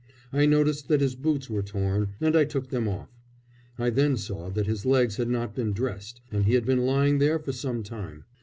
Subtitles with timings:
[0.33, 3.11] I noticed that his boots were torn, and I took them off.
[3.77, 7.19] I then saw that his legs had not been dressed and he had been lying
[7.19, 8.25] there for some time.